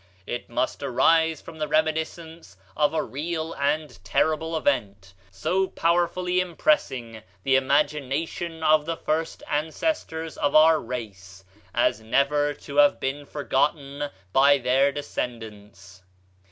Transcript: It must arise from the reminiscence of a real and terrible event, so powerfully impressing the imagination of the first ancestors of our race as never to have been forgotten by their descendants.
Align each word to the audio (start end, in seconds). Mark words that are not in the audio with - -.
It 0.25 0.49
must 0.49 0.81
arise 0.81 1.41
from 1.41 1.59
the 1.59 1.67
reminiscence 1.67 2.57
of 2.75 2.91
a 2.91 3.03
real 3.03 3.53
and 3.53 4.03
terrible 4.03 4.57
event, 4.57 5.13
so 5.29 5.67
powerfully 5.67 6.39
impressing 6.39 7.21
the 7.43 7.55
imagination 7.55 8.63
of 8.63 8.87
the 8.87 8.97
first 8.97 9.43
ancestors 9.47 10.37
of 10.37 10.55
our 10.55 10.79
race 10.79 11.45
as 11.75 11.99
never 12.01 12.55
to 12.55 12.77
have 12.77 12.99
been 12.99 13.27
forgotten 13.27 14.09
by 14.33 14.57
their 14.57 14.91
descendants. 14.91 16.01